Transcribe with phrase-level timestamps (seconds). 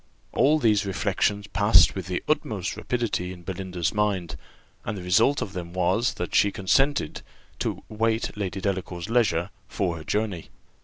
[0.31, 4.35] All these reflections passed with the utmost rapidity in Belinda's mind,
[4.83, 7.21] and the result of them was, that she consented
[7.59, 10.49] to wait Lady Delacour's leisure for her journey.